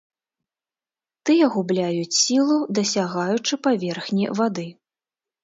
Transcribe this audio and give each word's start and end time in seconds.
Тыя 1.29 1.49
губляюць 1.55 2.17
сілу, 2.21 2.57
дасягаючы 2.81 3.53
паверхні 3.69 4.25
вады. 4.43 4.67